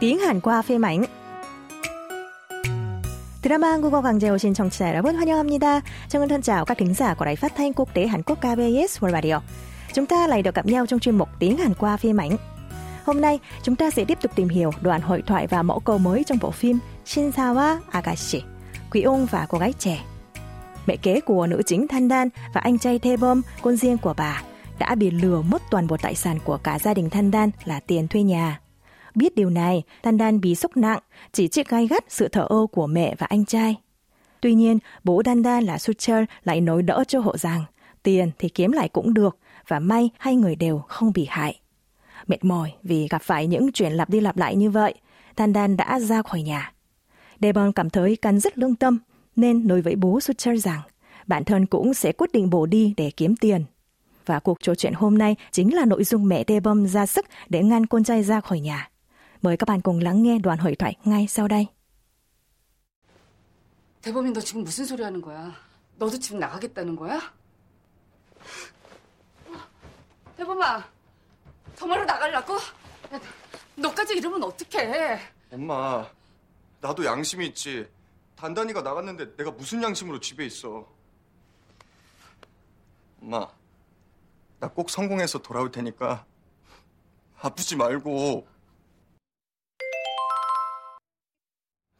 [0.00, 1.04] tiếng Hàn qua phim ảnh.
[3.42, 5.82] 드라마 한국어 강좌에 오신 청취자 여러분 환영합니다.
[6.08, 8.98] Trong thân chào các thính giả của Đài Phát thanh Quốc tế Hàn Quốc KBS
[8.98, 9.40] World Radio.
[9.92, 12.36] Chúng ta lại được gặp nhau trong chuyên mục tiếng Hàn qua phim ảnh.
[13.04, 15.98] Hôm nay, chúng ta sẽ tiếp tục tìm hiểu đoạn hội thoại và mẫu câu
[15.98, 18.42] mới trong bộ phim Shinsawa Agashi,
[18.90, 20.04] Quý ông và cô gái trẻ.
[20.86, 24.14] Mẹ kế của nữ chính Thanh Đan và anh trai Thê Bom, con riêng của
[24.16, 24.42] bà,
[24.78, 27.80] đã bị lừa mất toàn bộ tài sản của cả gia đình Thanh Đan là
[27.80, 28.60] tiền thuê nhà.
[29.15, 30.99] Biết điều này, tandan bị sốc nặng,
[31.31, 33.75] chỉ trích gai gắt sự thở ơ của mẹ và anh trai.
[34.41, 37.63] Tuy nhiên, bố Thanh là Sucher lại nói đỡ cho hộ rằng
[38.03, 41.59] tiền thì kiếm lại cũng được và may hai người đều không bị hại.
[42.27, 44.93] Mệt mỏi vì gặp phải những chuyện lặp đi lặp lại như vậy,
[45.35, 46.71] tandan đã ra khỏi nhà.
[47.41, 48.99] Devon cảm thấy cắn rất lương tâm
[49.35, 50.81] nên nói với bố Sucher rằng
[51.27, 53.63] bản thân cũng sẽ quyết định bỏ đi để kiếm tiền.
[54.25, 57.63] Và cuộc trò chuyện hôm nay chính là nội dung mẹ Debom ra sức để
[57.63, 58.90] ngăn con trai ra khỏi nhà.
[59.41, 61.67] Mời các bạn cùng lắng nghe đoạn hội thoại ngay sau đây.
[64.01, 65.53] 대범이 너 지금 무슨 소리 하는 거야?
[65.97, 67.19] 너도 지금 나가겠다는 거야?
[70.37, 70.83] 대범아,
[71.75, 72.01] 정말로?
[72.07, 72.43] 야,
[73.75, 75.19] 너까지 이러면 어떡해?
[75.51, 76.09] 엄마,
[76.81, 77.87] 나도 양심이 있지.
[78.35, 80.87] 단단이가 나갔는데 내가 무슨 양심으로 집에 있어.
[83.21, 83.47] 엄마,
[84.59, 86.25] 나 꼭 성공해서 돌아올 테니까
[87.39, 88.47] 아프지 말고.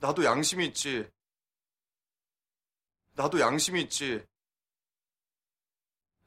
[0.00, 1.08] 나도 양심이 있지.
[3.16, 4.24] 나도 양심이 있지.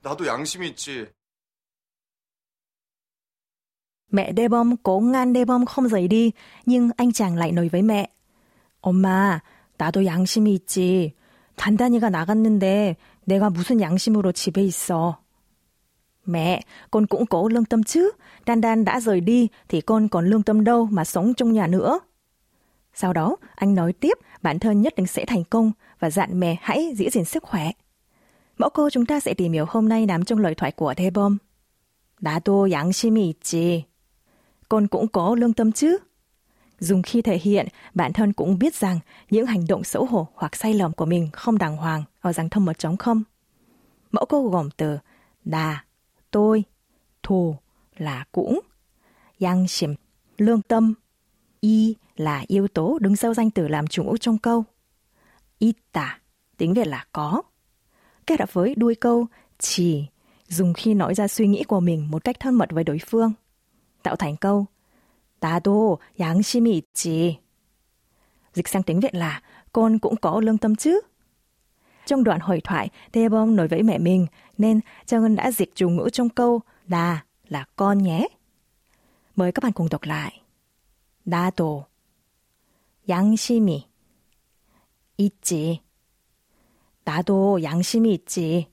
[0.02, 1.12] 나도 양심이 있지.
[4.12, 6.32] Mẹ Debom cố ngăn Debom không rời đi,
[6.66, 8.10] nhưng anh chàng lại nói với mẹ.
[8.82, 9.40] 엄마,
[9.78, 11.14] 나도 양심이 있지.
[11.56, 15.20] 단단이가 나갔는데 내가 무슨 양심으로 집에 있어.
[16.26, 18.12] Mẹ, con cũng có lương tâm chứ.
[18.46, 21.68] Đan Đan đã rời đi thì con còn lương tâm đâu mà sống trong nhà
[21.68, 22.00] nữa.
[22.94, 26.58] Sau đó, anh nói tiếp bản thân nhất định sẽ thành công và dặn mẹ
[26.62, 27.72] hãy giữ gìn sức khỏe.
[28.58, 31.38] Mẫu câu chúng ta sẽ tìm hiểu hôm nay nằm trong lời thoại của Thebom.
[32.22, 33.86] 나도 양심이 있지.
[34.70, 35.98] Con cũng có lương tâm chứ.
[36.80, 39.00] Dùng khi thể hiện, bản thân cũng biết rằng
[39.30, 42.50] những hành động xấu hổ hoặc sai lầm của mình không đàng hoàng ở dạng
[42.50, 43.24] thâm một trống không.
[44.12, 44.98] Mẫu câu gồm từ
[45.46, 45.84] đà,
[46.32, 46.64] tôi,
[47.24, 47.56] thù
[47.98, 48.60] là cũng,
[49.40, 49.96] yang xìm,
[50.38, 50.94] lương tâm,
[51.64, 54.64] y là yếu tố đứng sau danh từ làm chủ ngữ trong câu.
[55.60, 56.20] Ita,
[56.58, 57.42] tiếng Việt là có.
[58.28, 59.28] Kết hợp với đuôi câu
[59.60, 60.06] chỉ,
[60.48, 63.34] dùng khi nói ra suy nghĩ của mình một cách thân mật với đối phương.
[64.04, 64.66] Tạo thành câu
[65.40, 67.40] 나도 양심이 있지.
[68.54, 69.42] Dịch sang tiếng Việt là
[69.74, 71.02] con cũng có lương tâm chứ.
[72.06, 75.90] Trong đoạn hội thoại, Taebong nói với mẹ mình nên Trang Ngân đã dịch chủ
[75.90, 78.28] ngữ trong câu là là con nhé.
[79.36, 80.42] Mời các bạn cùng đọc lại.
[81.24, 81.86] 나도
[83.08, 83.90] 양심이
[85.18, 85.82] 있지.
[87.04, 88.68] 나도 양심이 있지.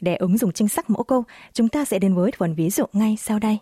[0.00, 2.84] Để ứng dụng chính xác mẫu câu, chúng ta sẽ đến với phần ví dụ
[2.92, 3.58] ngay sau đây.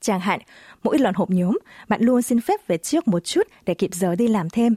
[0.00, 0.40] Chẳng hạn,
[0.82, 4.14] mỗi lần họp nhóm, bạn luôn xin phép về trước một chút để kịp giờ
[4.14, 4.74] đi làm thêm.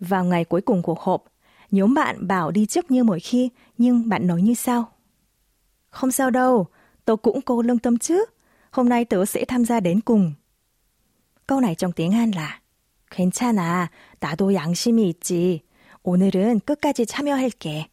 [0.00, 1.24] Vào ngày cuối cùng của họp,
[1.70, 4.92] nhóm bạn bảo đi trước như mỗi khi, nhưng bạn nói như sau?
[5.90, 6.66] Không sao đâu,
[7.04, 8.24] tôi cũng cố lương tâm chứ.
[8.70, 10.32] Hôm nay tớ sẽ tham gia đến cùng.
[11.46, 12.60] Câu này trong tiếng Hàn là
[13.10, 13.90] 괜찮아,
[14.20, 15.62] 나도 양심이 있지.
[16.02, 17.90] 오늘은 끝까지 참여할게.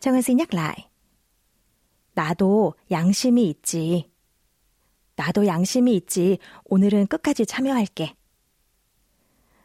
[0.00, 0.90] 정은 xin nhắc lại.
[2.14, 4.10] 나도 양심이 있지.
[5.16, 6.38] 나도 양심이 있지.
[6.64, 8.14] 오늘은 끝까지 참여할게.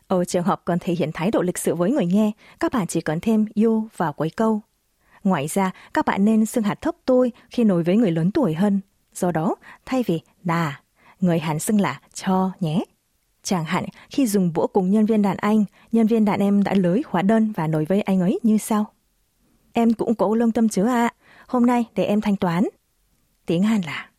[0.08, 2.88] Ở trường hợp cần thể hiện thái độ lịch sự với người nghe, các bạn
[2.88, 4.62] chỉ cần thêm you vào cuối câu.
[5.24, 8.54] Ngoài ra, các bạn nên xưng hạt thấp tôi khi nói với người lớn tuổi
[8.54, 8.80] hơn.
[9.14, 10.82] Do đó, thay vì nà,
[11.20, 12.84] người Hàn xưng là cho nhé.
[13.44, 16.74] Chẳng hạn, khi dùng bữa cùng nhân viên đàn anh, nhân viên đàn em đã
[16.74, 18.86] lưới hóa đơn và nói với anh ấy như sau.
[19.74, 21.08] Em cũng có lương tâm chứ ạ.
[21.08, 21.14] À.
[21.48, 22.64] Hôm nay để em thanh toán.
[23.46, 24.10] Tiếng Hàn là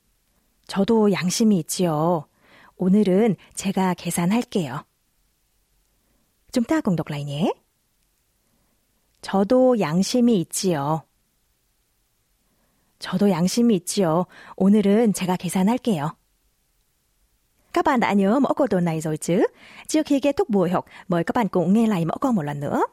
[0.67, 2.27] 저도 양심이 있지요.
[2.77, 4.85] 오늘은 제가 계산할게요.
[6.53, 7.53] Chúng ta cùng đọc lại nhé.
[9.22, 11.04] 저도 양심이 있지요.
[13.00, 14.26] 저도 양심이 있지요.
[14.56, 16.16] 오늘은 제가 계산할게요.
[20.04, 22.60] Khi kết thúc buổi học, mời các bạn cùng nghe lại mẫu câu một lần
[22.60, 22.86] nữa.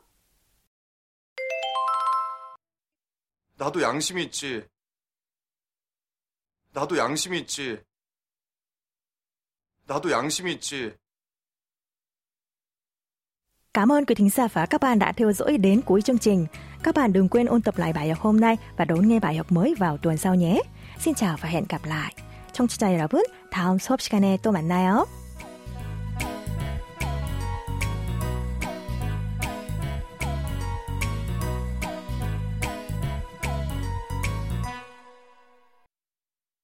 [3.58, 4.62] 나도 양심이 있지.
[6.72, 7.82] 나도 양심이 있지.
[9.86, 10.94] 나도 양심이 있지.
[13.77, 16.45] Cảm ơn quý thính giả và các bạn đã theo dõi đến cuối chương trình.
[16.83, 19.35] Các bạn đừng quên ôn tập lại bài học hôm nay và đón nghe bài
[19.35, 20.61] học mới vào tuần sau nhé.
[20.99, 22.13] Xin chào và hẹn gặp lại.
[22.53, 25.16] 청취자 여러분, 다음 수업 시간에 또 만나요.